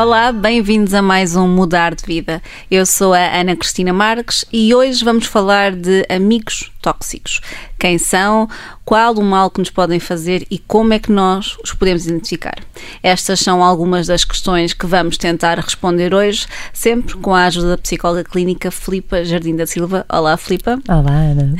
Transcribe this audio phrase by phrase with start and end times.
[0.00, 2.40] Olá, bem-vindos a mais um Mudar de Vida.
[2.70, 7.40] Eu sou a Ana Cristina Marques e hoje vamos falar de amigos tóxicos.
[7.78, 8.48] Quem são,
[8.84, 12.56] qual o mal que nos podem fazer e como é que nós os podemos identificar.
[13.02, 17.78] Estas são algumas das questões que vamos tentar responder hoje, sempre com a ajuda da
[17.78, 20.04] psicóloga clínica Filipa Jardim da Silva.
[20.08, 20.78] Olá, Filipa.
[20.88, 21.54] Olá, Ana.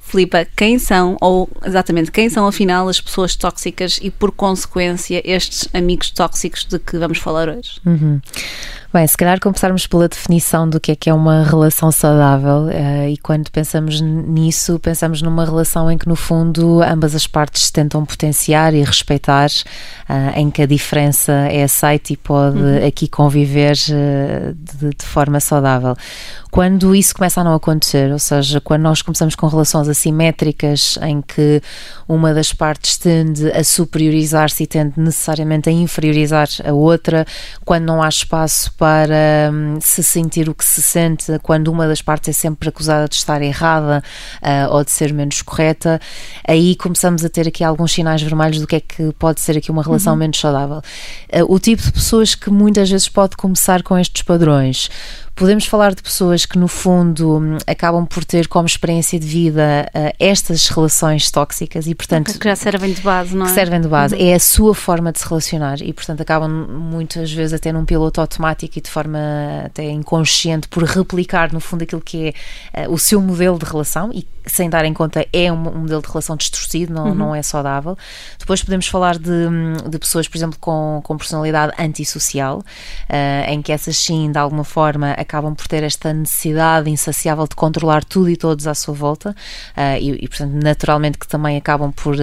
[0.00, 5.68] Filipa, quem são, ou exatamente, quem são afinal as pessoas tóxicas e por consequência estes
[5.72, 7.80] amigos tóxicos de que vamos falar hoje?
[7.86, 8.20] Uhum.
[8.94, 13.08] Bem, se calhar começarmos pela definição do que é que é uma relação saudável uh,
[13.08, 18.04] e quando pensamos nisso, pensamos numa relação em que no fundo ambas as partes tentam
[18.04, 22.86] potenciar e respeitar, uh, em que a diferença é aceita e pode uhum.
[22.86, 25.96] aqui conviver uh, de, de forma saudável.
[26.54, 31.20] Quando isso começa a não acontecer, ou seja, quando nós começamos com relações assimétricas em
[31.20, 31.60] que
[32.06, 37.26] uma das partes tende a superiorizar-se e tende necessariamente a inferiorizar a outra,
[37.64, 42.00] quando não há espaço para hum, se sentir o que se sente, quando uma das
[42.00, 44.00] partes é sempre acusada de estar errada
[44.40, 46.00] uh, ou de ser menos correta,
[46.46, 49.72] aí começamos a ter aqui alguns sinais vermelhos do que é que pode ser aqui
[49.72, 50.20] uma relação uhum.
[50.20, 50.80] menos saudável.
[51.32, 54.88] Uh, o tipo de pessoas que muitas vezes pode começar com estes padrões
[55.34, 60.14] podemos falar de pessoas que, no fundo, acabam por ter como experiência de vida uh,
[60.18, 62.38] estas relações tóxicas e, portanto.
[62.38, 63.48] Que já servem de base, não é?
[63.48, 64.14] Que servem de base.
[64.14, 64.28] Uhum.
[64.28, 68.20] É a sua forma de se relacionar e, portanto, acabam muitas vezes até num piloto
[68.20, 69.18] automático e de forma
[69.64, 72.34] até inconsciente por replicar, no fundo, aquilo que
[72.72, 75.78] é uh, o seu modelo de relação e, sem dar em conta, é um, um
[75.80, 77.14] modelo de relação distorcido, não, uhum.
[77.14, 77.96] não é saudável.
[78.38, 79.30] Depois podemos falar de,
[79.88, 84.64] de pessoas, por exemplo, com, com personalidade antissocial, uh, em que essas sim, de alguma
[84.64, 86.33] forma, acabam por ter esta necessidade
[86.86, 91.28] insaciável de controlar tudo e todos à sua volta uh, e, e, portanto, naturalmente que
[91.28, 92.18] também acabam por uh,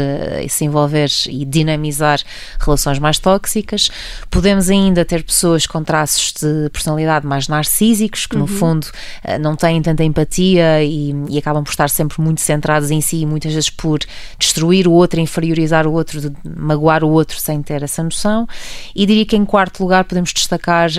[0.50, 2.20] se envolver e dinamizar
[2.60, 3.90] relações mais tóxicas.
[4.30, 8.48] Podemos ainda ter pessoas com traços de personalidade mais narcísicos, que no uhum.
[8.48, 13.02] fundo uh, não têm tanta empatia e, e, acabam por estar sempre muito centrados em
[13.02, 14.00] si e muitas vezes por
[14.38, 18.48] destruir o outro, inferiorizar o outro, magoar o outro sem ter essa noção.
[18.96, 20.90] E diria que em quarto lugar podemos destacar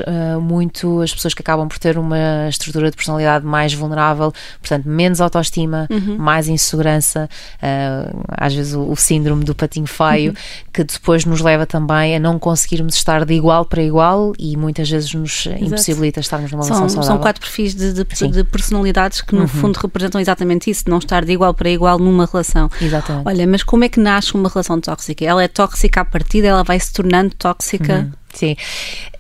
[0.41, 5.21] muito as pessoas que acabam por ter uma estrutura de personalidade mais vulnerável, portanto, menos
[5.21, 6.17] autoestima, uhum.
[6.17, 10.37] mais insegurança, uh, às vezes o, o, síndrome do patinho feio, uhum.
[10.73, 14.89] que depois nos leva também a não conseguirmos estar de igual para igual e muitas
[14.89, 15.65] vezes nos Exato.
[15.65, 17.15] impossibilita estarmos numa são, relação saudável.
[17.15, 19.49] São quatro perfis de, de, de personalidades que, no uhum.
[19.49, 22.71] fundo, representam exatamente isso, não estar de igual para igual numa relação.
[22.81, 23.27] Exatamente.
[23.27, 25.25] Olha, mas como é que nasce uma relação tóxica?
[25.25, 28.13] Ela é tóxica à partida, ela vai se tornando tóxica uhum.
[28.33, 28.57] Sim,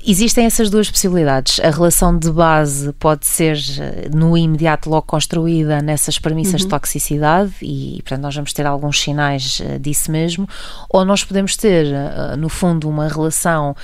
[0.04, 1.60] existem essas duas possibilidades.
[1.60, 6.66] A relação de base pode ser eh, no imediato logo construída nessas premissas uhum.
[6.66, 10.48] de toxicidade e, portanto, nós vamos ter alguns sinais eh, disso mesmo,
[10.88, 13.76] ou nós podemos ter, eh, no fundo, uma relação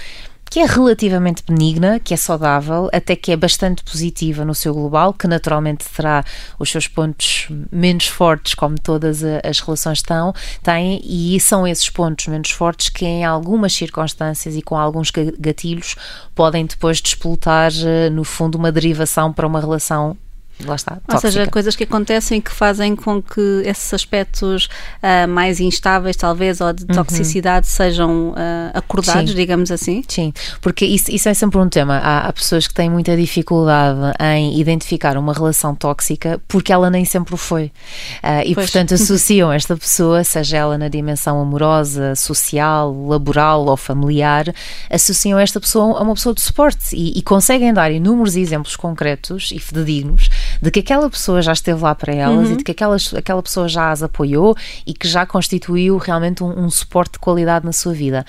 [0.50, 5.12] que é relativamente benigna, que é saudável, até que é bastante positiva no seu global,
[5.12, 6.24] que naturalmente terá
[6.58, 10.32] os seus pontos menos fortes, como todas as relações estão,
[10.62, 15.96] têm, e são esses pontos menos fortes que, em algumas circunstâncias e com alguns gatilhos,
[16.34, 20.16] podem depois despoltar, eh, no fundo, uma derivação para uma relação
[20.64, 20.96] lá está.
[20.96, 21.14] Tóxica.
[21.14, 24.68] Ou seja, coisas que acontecem que fazem com que esses aspectos
[25.02, 26.94] uh, mais instáveis, talvez, ou de uhum.
[26.94, 27.72] toxicidade uhum.
[27.72, 28.34] sejam uh,
[28.74, 29.36] acordados, Sim.
[29.36, 30.02] digamos assim?
[30.08, 31.98] Sim, porque isso, isso é sempre um tema.
[31.98, 37.04] Há, há, pessoas que têm muita dificuldade em identificar uma relação tóxica porque ela nem
[37.04, 37.66] sempre foi.
[38.22, 38.66] Uh, e, pois.
[38.66, 44.52] portanto, associam esta pessoa, seja ela na dimensão amorosa, social, laboral ou familiar,
[44.90, 49.50] associam esta pessoa a uma pessoa de suporte e, e conseguem dar inúmeros exemplos concretos
[49.52, 50.28] e fidedignos
[50.60, 52.54] de que aquela pessoa já esteve lá para elas uhum.
[52.54, 56.64] e de que aquela, aquela pessoa já as apoiou e que já constituiu realmente um,
[56.64, 58.24] um suporte de qualidade na sua vida.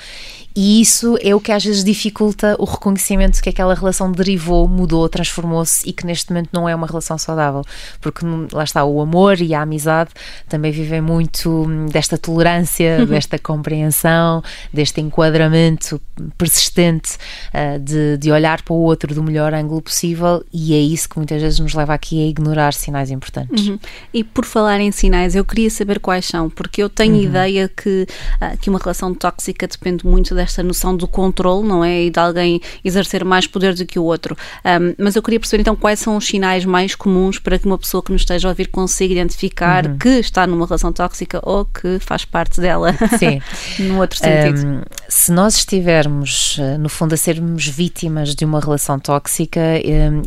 [0.55, 5.07] E isso é o que às vezes dificulta o reconhecimento que aquela relação derivou, mudou,
[5.07, 7.63] transformou-se e que neste momento não é uma relação saudável.
[8.01, 10.09] Porque lá está, o amor e a amizade
[10.47, 14.43] também vivem muito hum, desta tolerância, desta compreensão,
[14.73, 16.01] deste enquadramento
[16.37, 17.17] persistente
[17.53, 21.17] uh, de, de olhar para o outro do melhor ângulo possível e é isso que
[21.17, 23.67] muitas vezes nos leva aqui a ignorar sinais importantes.
[23.67, 23.79] Uhum.
[24.13, 27.21] E por falar em sinais, eu queria saber quais são, porque eu tenho uhum.
[27.21, 28.07] ideia que,
[28.41, 32.03] uh, que uma relação tóxica depende muito desta noção do controle, não é?
[32.03, 34.37] E de alguém exercer mais poder do que o outro.
[34.65, 37.77] Um, mas eu queria perceber então quais são os sinais mais comuns para que uma
[37.77, 39.97] pessoa que nos esteja a ouvir consiga identificar uhum.
[39.97, 42.93] que está numa relação tóxica ou que faz parte dela.
[43.17, 43.41] Sim.
[43.83, 44.65] no outro sentido.
[44.65, 49.59] Um, se nós estivermos, eh, no fundo, a sermos vítimas de uma relação tóxica,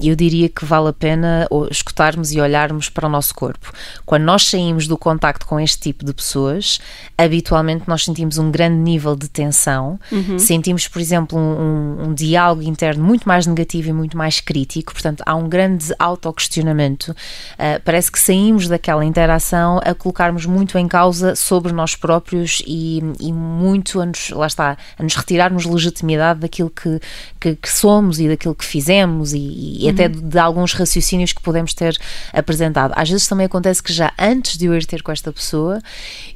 [0.02, 3.72] eu diria que vale a pena escutarmos e olharmos para o nosso corpo.
[4.04, 6.80] Quando nós saímos do contacto com este tipo de pessoas,
[7.16, 10.38] habitualmente nós sentimos um grande nível de tensão uhum.
[10.38, 15.22] sentimos, por exemplo, um, um, diálogo interno muito mais negativo e muito mais crítico, portanto,
[15.26, 17.12] há um grande autoquestionamento.
[17.12, 23.02] Uh, parece que saímos daquela interação a colocarmos muito em causa sobre nós próprios e,
[23.20, 27.00] e muito a nos, lá está, a nos retirarmos legitimidade daquilo que,
[27.40, 29.90] que, que somos e daquilo que fizemos e, e uhum.
[29.90, 31.96] até de, de alguns raciocínios que podemos ter
[32.32, 32.92] apresentado.
[32.96, 35.80] Às vezes também acontece que já antes de eu ir ter com esta pessoa,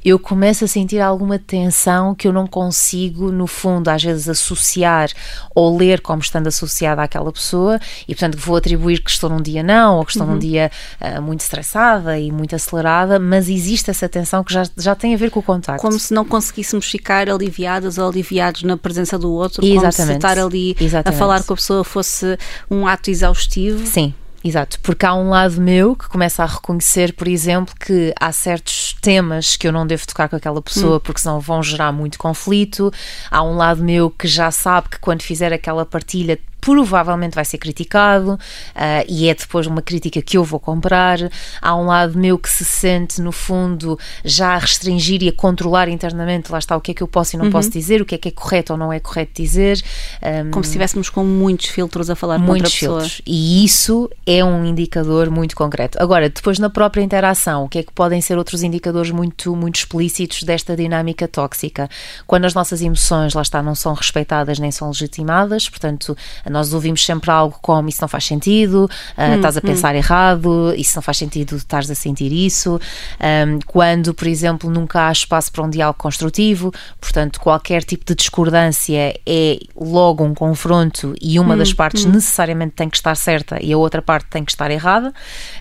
[0.03, 5.09] eu começo a sentir alguma tensão que eu não consigo, no fundo, às vezes associar
[5.53, 9.63] ou ler como estando associada àquela pessoa e, portanto, vou atribuir que estou num dia
[9.63, 10.33] não ou que estou uhum.
[10.33, 10.71] num dia
[11.01, 15.17] uh, muito estressada e muito acelerada, mas existe essa tensão que já, já tem a
[15.17, 15.81] ver com o contacto.
[15.81, 19.95] Como se não conseguíssemos ficar aliviadas ou aliviados na presença do outro, Exatamente.
[19.95, 21.15] como se estar ali Exatamente.
[21.15, 22.37] a falar com a pessoa fosse
[22.69, 23.85] um ato exaustivo.
[23.85, 24.13] Sim.
[24.43, 28.86] Exato, porque há um lado meu que começa a reconhecer, por exemplo, que há certos
[29.01, 30.99] temas que eu não devo tocar com aquela pessoa hum.
[30.99, 32.91] porque senão vão gerar muito conflito.
[33.29, 37.57] Há um lado meu que já sabe que quando fizer aquela partilha provavelmente vai ser
[37.59, 41.17] criticado uh, e é depois uma crítica que eu vou comprar.
[41.61, 45.87] Há um lado meu que se sente, no fundo, já a restringir e a controlar
[45.87, 47.51] internamente, lá está, o que é que eu posso e não uhum.
[47.51, 49.81] posso dizer, o que é que é correto ou não é correto dizer.
[50.21, 52.99] Um, Como se estivéssemos com muitos filtros a falar com outra pessoa.
[52.99, 53.21] Filtros.
[53.25, 55.97] E isso é um indicador muito concreto.
[56.01, 59.77] Agora, depois na própria interação, o que é que podem ser outros indicadores muito, muito
[59.77, 61.89] explícitos desta dinâmica tóxica?
[62.25, 66.17] Quando as nossas emoções, lá está, não são respeitadas nem são legitimadas, portanto,
[66.57, 69.61] nós ouvimos sempre algo como isso não faz sentido, uh, hum, estás a hum.
[69.61, 69.97] pensar hum.
[69.97, 72.79] errado, isso não faz sentido, estás a sentir isso.
[73.21, 78.15] Um, quando, por exemplo, nunca há espaço para um diálogo construtivo, portanto, qualquer tipo de
[78.15, 82.09] discordância é logo um confronto e uma hum, das partes hum.
[82.09, 85.13] necessariamente tem que estar certa e a outra parte tem que estar errada,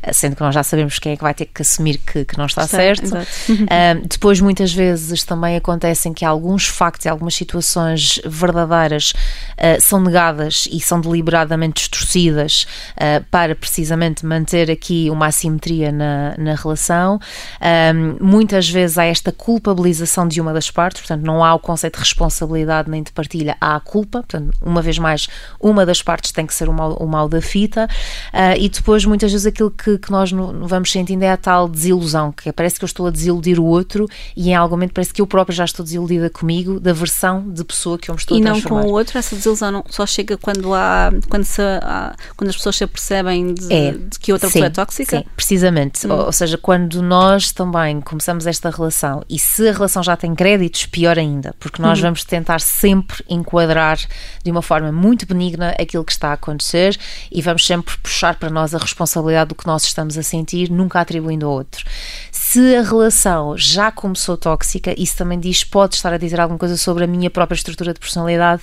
[0.02, 2.38] ah, sendo que nós já sabemos quem é que vai ter que assumir que, que
[2.38, 3.14] não está, está certo.
[3.50, 10.00] Um, depois, muitas vezes, também acontecem que alguns factos e algumas situações verdadeiras uh, são
[10.00, 17.18] negadas e são deliberadamente distorcidas uh, para precisamente manter aqui uma assimetria na, na relação.
[17.60, 21.94] Um, muitas vezes há esta culpabilização de uma das partes, portanto, não há o conceito
[21.94, 24.18] de responsabilidade nem de partilha, há a culpa.
[24.20, 25.28] Portanto, uma vez mais,
[25.60, 27.88] uma das partes tem que ser o mal, o mal da fita.
[28.32, 31.68] Uh, e depois, muitas vezes, aquilo que, que nós no, vamos sentindo é a tal
[31.68, 34.92] desilusão, que é, parece que eu estou a desiludir o outro e em algum momento
[34.92, 38.20] parece que eu própria já estou desiludida comigo da versão de pessoa que eu me
[38.20, 38.80] estou e a transformar.
[38.80, 41.62] E não com o outro, essa desilusão não, só chega quando quando há quando, se,
[41.62, 45.18] há, quando as pessoas se apercebem de, é, de que outra sim, pessoa é tóxica?
[45.18, 46.06] Sim, precisamente.
[46.06, 46.12] Hum.
[46.12, 50.34] Ou, ou, seja, quando nós também começamos esta relação e se a relação já tem
[50.34, 52.02] créditos, pior ainda, porque nós hum.
[52.02, 53.98] vamos tentar sempre enquadrar
[54.42, 56.98] de uma forma muito benigna aquilo que está a acontecer
[57.30, 61.00] e vamos sempre puxar para nós a responsabilidade do que nós estamos a sentir, nunca
[61.00, 61.84] atribuindo ao outro.
[62.32, 66.76] Se a relação já começou tóxica, isso também diz, pode estar a dizer alguma coisa
[66.76, 68.62] sobre a minha própria estrutura de personalidade,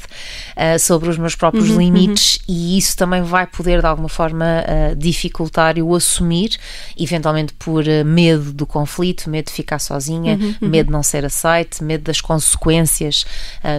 [0.55, 2.15] uh, sobre os meus próprios uhum, limites, uhum.
[2.47, 6.57] e isso também vai poder, de alguma forma, uh, dificultar eu assumir,
[6.97, 10.69] eventualmente por uh, medo do conflito, medo de ficar sozinha, uhum, uhum.
[10.69, 13.25] medo de não ser aceite, medo das consequências,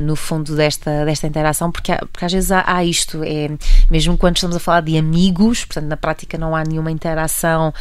[0.03, 3.51] no fundo, desta, desta interação, porque, há, porque às vezes há, há, isto, é,
[3.91, 7.73] mesmo quando estamos a falar de amigos, portanto, na prática não há nenhuma interação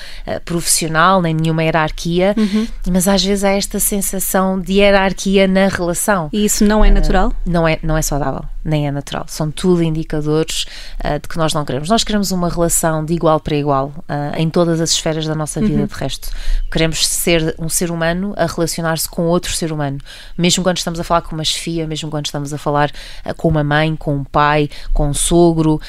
[0.46, 2.68] profissional, nem nenhuma hierarquia uhum.
[2.92, 6.30] mas às vezes há esta sensação de hierarquia na relação.
[6.32, 7.34] E isso não é uh, natural?
[7.46, 9.26] Não é, não é saudável, nem é natural.
[9.28, 11.90] São tudo indicadores uh, de que nós não queremos.
[11.90, 15.60] Nós queremos uma relação de igual para igual uh, em todas as esferas da nossa
[15.60, 15.86] vida, uhum.
[15.86, 16.30] de resto.
[16.72, 20.00] Queremos ser um ser humano a relacionar-se com outro ser humano,
[20.38, 22.92] mesmo quando estamos a falar com uma chefia, mesmo quando estamos a falar
[23.38, 25.80] com uma mãe, com um pai, com um sogro,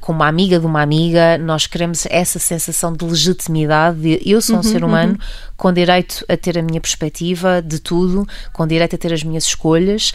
[0.00, 4.56] com uma amiga de uma amiga, nós queremos essa sensação de legitimidade de eu sou
[4.56, 8.66] um uhum, ser humano uhum com direito a ter a minha perspectiva de tudo, com
[8.66, 10.12] direito a ter as minhas escolhas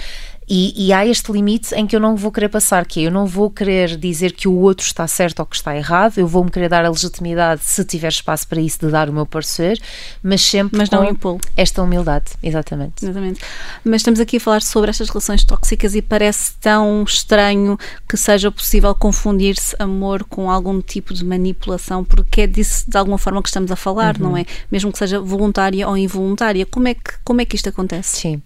[0.50, 3.12] e, e, há este limite em que eu não vou querer passar, que é, eu
[3.12, 6.50] não vou querer dizer que o outro está certo ou que está errado, eu vou-me
[6.50, 9.78] querer dar a legitimidade, se tiver espaço para isso, de dar o meu parecer,
[10.24, 13.04] mas sempre mas não com esta humildade, exatamente.
[13.04, 13.42] Exatamente.
[13.84, 17.78] Mas estamos aqui a falar sobre estas relações tóxicas e parece tão estranho
[18.08, 23.18] que seja possível confundir-se amor com algum tipo de manipulação, porque é disso de alguma
[23.18, 24.30] forma que estamos a falar, uhum.
[24.30, 24.46] não é?
[24.72, 26.66] Mesmo que seja voluntária ou involuntária.
[26.66, 28.18] Como é que, como é que isto acontece?
[28.18, 28.42] Sim.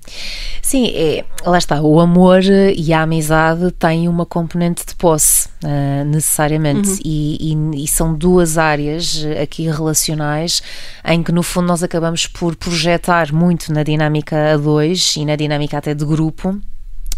[0.62, 6.06] Sim, é, lá está o amor e a amizade têm uma componente de posse, uh,
[6.06, 6.98] necessariamente, uhum.
[7.04, 10.62] e, e, e, são duas áreas aqui relacionais
[11.06, 15.36] em que, no fundo, nós acabamos por projetar muito na dinâmica a dois e na
[15.36, 16.60] dinâmica até de grupo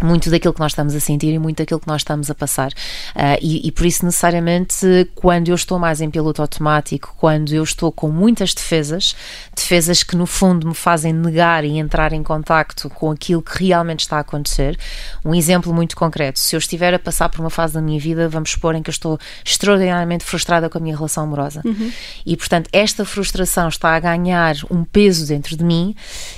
[0.01, 2.71] muito daquilo que nós estamos a sentir e muito daquilo que nós estamos a passar.
[2.71, 7.63] Uh, e, e, por isso, necessariamente, quando eu estou mais em piloto automático, quando eu
[7.63, 9.15] estou com muitas defesas,
[9.55, 14.01] defesas que no fundo me fazem negar e entrar em contacto com aquilo que realmente
[14.01, 14.77] está a acontecer.
[15.23, 18.27] Um exemplo muito concreto: se eu estiver a passar por uma fase da minha vida,
[18.27, 21.61] vamos supor, em que eu estou extraordinariamente frustrada com a minha relação amorosa.
[21.63, 21.91] Uhum.
[22.25, 25.95] E portanto, esta frustração está a ganhar um peso dentro de mim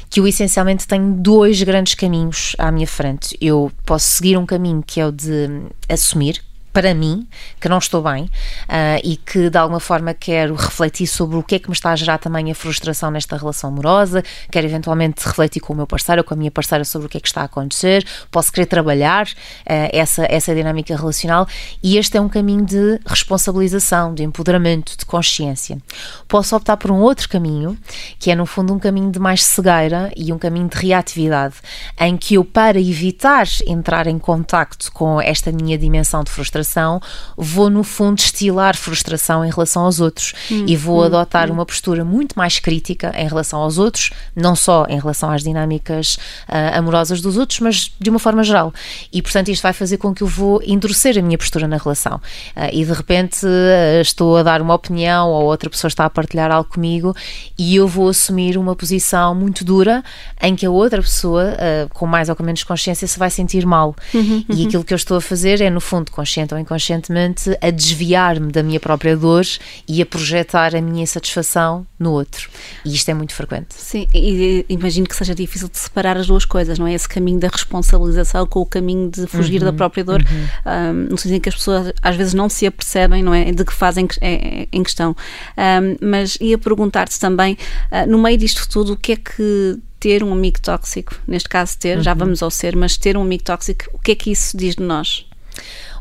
[0.10, 3.36] que eu essencialmente tenho dois grandes caminhos à minha frente.
[3.48, 5.48] Eu posso seguir um caminho que é o de
[5.88, 6.42] assumir
[6.76, 7.26] para mim,
[7.62, 11.56] que não estou bem uh, e que de alguma forma quero refletir sobre o que
[11.56, 15.62] é que me está a gerar também a frustração nesta relação amorosa, quero eventualmente refletir
[15.62, 17.40] com o meu parceiro ou com a minha parceira sobre o que é que está
[17.40, 21.48] a acontecer, posso querer trabalhar uh, essa, essa dinâmica relacional
[21.82, 25.78] e este é um caminho de responsabilização, de empoderamento, de consciência.
[26.28, 27.78] Posso optar por um outro caminho,
[28.20, 31.56] que é no fundo um caminho de mais cegueira e um caminho de reatividade,
[31.98, 37.00] em que eu, para evitar entrar em contacto com esta minha dimensão de frustração, frustração,
[37.38, 41.54] vou no fundo estilar frustração em relação aos outros hum, e vou hum, adotar hum.
[41.54, 46.16] uma postura muito mais crítica em relação aos outros, não só em relação às dinâmicas
[46.50, 48.74] uh, amorosas dos outros, mas de uma forma geral.
[49.14, 52.16] E portanto isto vai fazer com que eu vou endurecer a minha postura na relação.
[52.56, 56.10] Uh, e de repente uh, estou a dar uma opinião ou outra pessoa está a
[56.10, 57.16] partilhar algo comigo
[57.58, 60.04] e eu vou assumir uma posição muito dura
[60.42, 61.56] em que a outra pessoa,
[61.94, 63.96] com mais ou com menos consciência, se vai sentir mal.
[64.14, 64.46] Uhum, uhum.
[64.50, 68.52] E aquilo que eu estou a fazer é, no fundo, consciente ou inconscientemente, a desviar-me
[68.52, 69.46] da minha própria dor
[69.88, 72.50] e a projetar a minha insatisfação no outro.
[72.84, 73.76] E isto é muito frequente.
[73.76, 76.94] Sim, e imagino que seja difícil de separar as duas coisas, não é?
[76.94, 80.72] Esse caminho da responsabilização com o caminho de fugir uhum, da própria dor, uhum.
[80.72, 83.52] um, no sentido em que as pessoas às vezes não se apercebem, não é?
[83.52, 85.16] De que fazem é, em questão.
[85.58, 87.58] Um, mas ia perguntar-te também,
[87.92, 91.78] uh, no meio disto tudo, o que é que ter um amigo tóxico, neste caso
[91.80, 92.04] ter, uhum.
[92.04, 94.76] já vamos ao ser, mas ter um amigo tóxico, o que é que isso diz
[94.76, 95.26] de nós?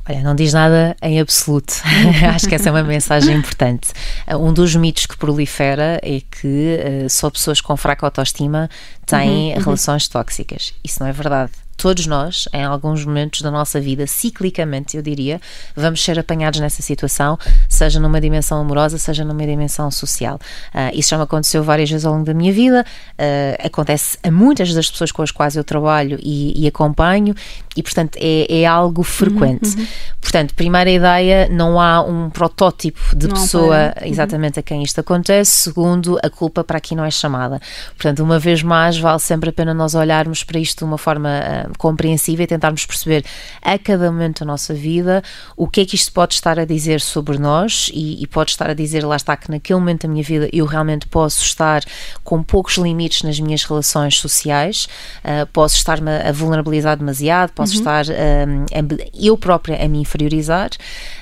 [0.09, 1.75] Olha, não diz nada em absoluto.
[2.35, 3.91] Acho que essa é uma mensagem importante.
[4.39, 8.69] Um dos mitos que prolifera é que uh, só pessoas com fraca autoestima
[9.07, 9.65] têm uhum, uhum.
[9.65, 10.75] relações tóxicas.
[10.85, 15.41] Isso não é verdade todos nós, em alguns momentos da nossa vida, ciclicamente, eu diria,
[15.77, 20.37] vamos ser apanhados nessa situação, seja numa dimensão amorosa, seja numa dimensão social.
[20.75, 24.31] Uh, isso já me aconteceu várias vezes ao longo da minha vida, uh, acontece a
[24.31, 27.35] muitas das pessoas com as quais eu trabalho e, e acompanho,
[27.77, 29.75] e portanto é, é algo frequente.
[29.75, 29.87] Uhum, uhum.
[30.21, 34.09] Portanto, primeira ideia, não há um protótipo de não pessoa uhum.
[34.09, 35.51] exatamente a quem isto acontece.
[35.51, 37.61] Segundo, a culpa para aqui não é chamada.
[37.91, 41.29] Portanto, uma vez mais, vale sempre a pena nós olharmos para isto de uma forma
[41.29, 43.25] uh, compreensível e tentarmos perceber
[43.61, 45.23] a cada momento da nossa vida
[45.57, 48.71] o que é que isto pode estar a dizer sobre nós e, e pode estar
[48.71, 51.83] a dizer, lá está, que naquele momento da minha vida eu realmente posso estar
[52.23, 54.89] com poucos limites nas minhas relações sociais,
[55.25, 58.01] uh, posso estar-me a vulnerabilizar demasiado, posso uhum.
[58.01, 60.71] estar uh, eu própria a me inferiorizar,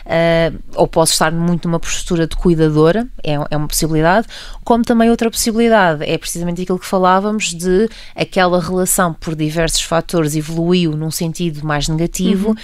[0.07, 4.27] uh, ou posso estar muito numa postura de cuidadora, é, é uma possibilidade,
[4.65, 10.35] como também outra possibilidade é precisamente aquilo que falávamos de aquela relação por diversos fatores
[10.35, 12.51] evoluiu num sentido mais negativo.
[12.51, 12.57] Uhum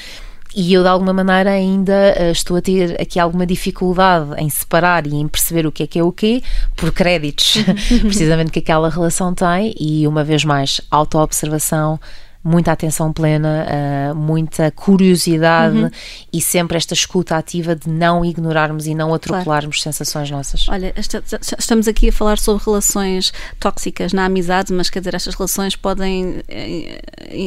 [0.54, 5.06] e eu de alguma maneira ainda uh, estou a ter aqui alguma dificuldade em separar
[5.06, 6.42] e em perceber o que é que é o quê
[6.74, 7.56] por créditos
[8.02, 12.00] precisamente que aquela relação tem e uma vez mais autoobservação
[12.42, 15.90] muita atenção plena, uh, muita curiosidade uhum.
[16.32, 19.94] e sempre esta escuta ativa de não ignorarmos e não atropelarmos claro.
[19.94, 20.68] sensações nossas.
[20.68, 21.22] Olha, esta,
[21.58, 26.36] estamos aqui a falar sobre relações tóxicas na amizade, mas quer dizer, estas relações podem
[26.48, 27.00] eh,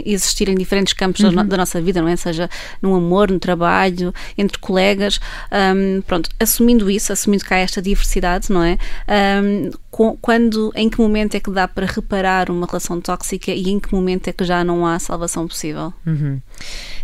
[0.05, 1.45] existir em diferentes campos uhum.
[1.45, 2.15] da nossa vida, não é?
[2.15, 2.49] Seja
[2.81, 5.19] no amor, no trabalho, entre colegas.
[5.51, 8.77] Um, pronto, assumindo isso, assumindo que há esta diversidade, não é?
[9.41, 9.71] Um,
[10.21, 13.93] quando, em que momento é que dá para reparar uma relação tóxica e em que
[13.93, 15.93] momento é que já não há salvação possível?
[16.05, 16.41] Uhum.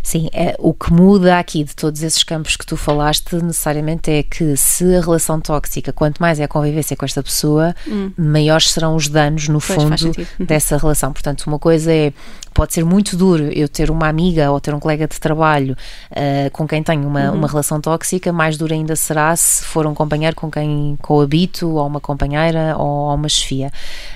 [0.02, 4.22] Sim, é, o que muda aqui de todos esses campos que tu falaste necessariamente é
[4.22, 8.10] que se a relação tóxica, quanto mais é a convivência com esta pessoa, hum.
[8.16, 10.46] maiores serão os danos no pois, fundo uhum.
[10.46, 11.12] dessa relação.
[11.12, 12.12] Portanto, uma coisa é
[12.54, 15.76] pode ser muito duro eu ter uma amiga ou ter um colega de trabalho
[16.10, 17.36] uh, com quem tenho uma, uhum.
[17.36, 21.86] uma relação tóxica, mais duro ainda será se for um companheiro com quem coabito, ou
[21.86, 23.70] uma companheira, ou uma chefia.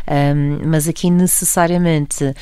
[0.09, 2.35] Um, mas aqui necessariamente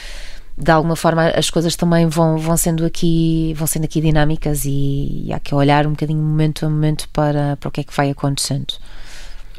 [0.61, 5.25] de alguma forma as coisas também vão, vão sendo aqui vão sendo aqui dinâmicas e,
[5.27, 7.97] e há que olhar um bocadinho momento a momento para, para o que é que
[7.97, 8.75] vai acontecendo.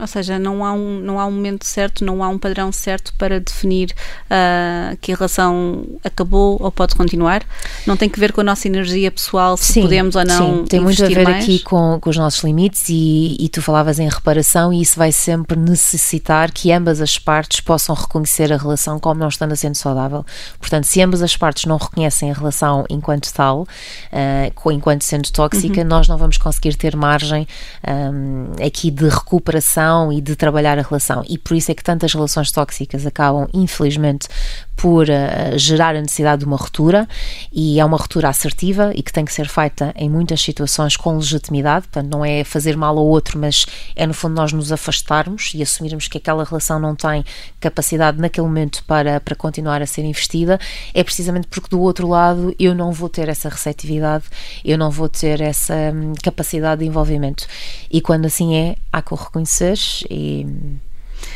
[0.02, 3.14] Ou seja, não há um, não há um momento certo, não há um padrão certo
[3.20, 3.94] para definir
[4.26, 7.44] uh, que a relação acabou ou pode continuar.
[7.86, 10.58] Não tem que ver com a nossa energia pessoal, se sim, podemos ou não.
[10.58, 11.44] Sim, tem muito a ver mais.
[11.44, 15.12] aqui com, com os nossos limites e, e tu falavas em reparação e isso vai
[15.12, 20.26] sempre necessitar que ambas as partes possam reconhecer a relação como não estando sendo saudável.
[20.60, 25.82] Portanto, se ambas as partes não reconhecem a relação enquanto tal, uh, enquanto sendo tóxica,
[25.82, 25.88] uhum.
[25.88, 27.48] nós não vamos conseguir ter margem
[27.88, 31.24] um, aqui de recuperação e de trabalhar a relação.
[31.28, 34.28] E por isso é que tantas relações tóxicas acabam, infelizmente,
[34.76, 37.08] por uh, gerar a necessidade de uma ruptura
[37.52, 41.18] e é uma ruptura assertiva e que tem que ser feita em muitas situações com
[41.18, 45.52] legitimidade, portanto não é fazer mal ao outro, mas é no fundo nós nos afastarmos
[45.54, 47.24] e assumirmos que aquela relação não tem
[47.60, 50.60] capacidade naquele momento para, para continuar a ser investida,
[50.94, 54.26] é precisamente porque do outro lado eu não vou ter essa receptividade,
[54.66, 57.46] eu não vou ter essa hum, capacidade de envolvimento.
[57.90, 59.78] E quando assim é, há que o reconhecer
[60.10, 60.46] e,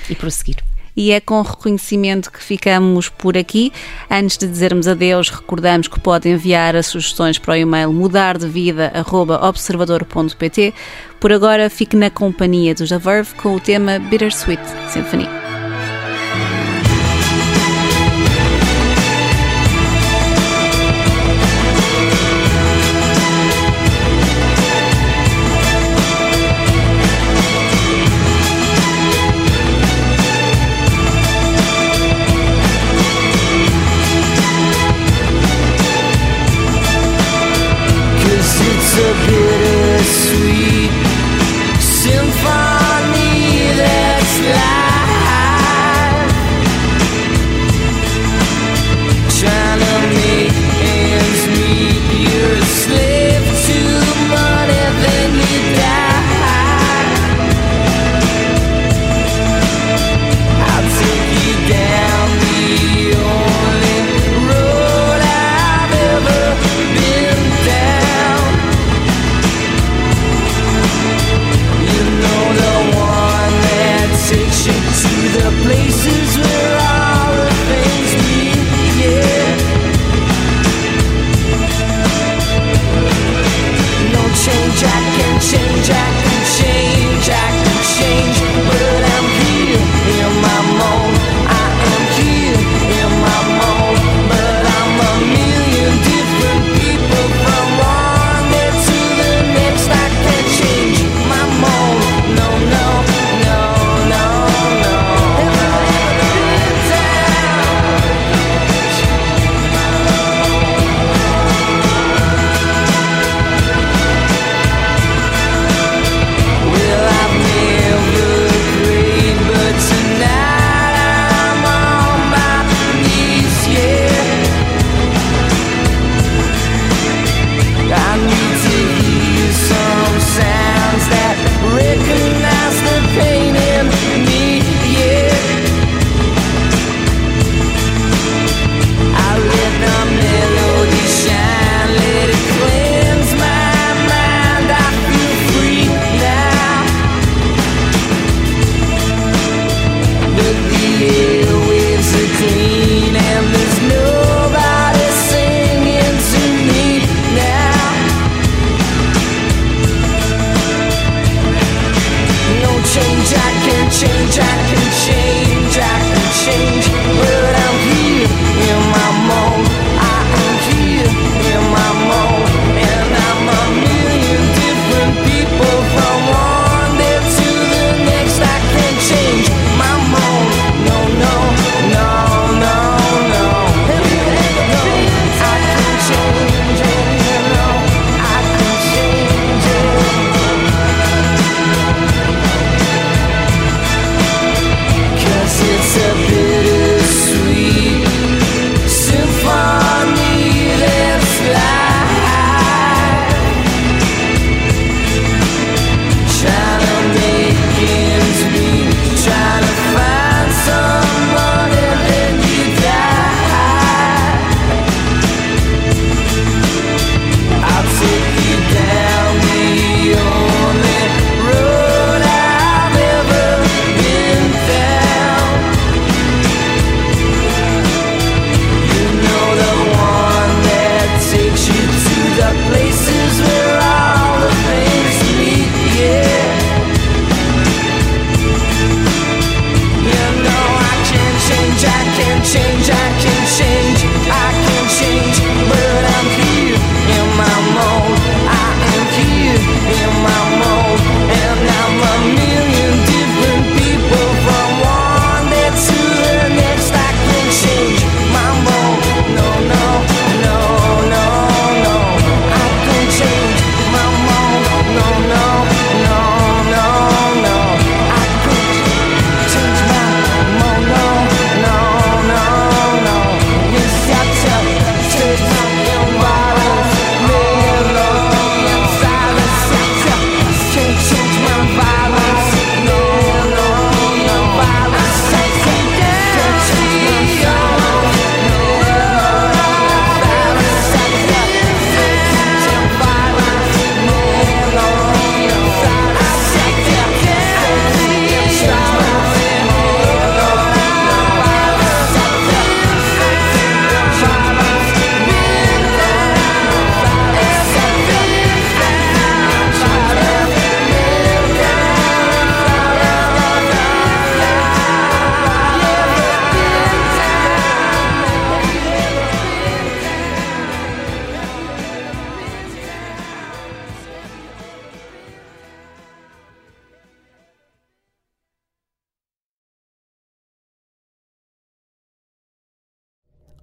[0.09, 0.57] e prosseguir
[0.95, 3.73] e é com reconhecimento que ficamos por aqui.
[4.09, 10.73] Antes de dizermos adeus, recordamos que pode enviar as sugestões para o e-mail mudardevida.observador.pt.
[11.19, 12.97] Por agora, fique na companhia dos The
[13.37, 15.44] com o tema Bittersweet Symphony.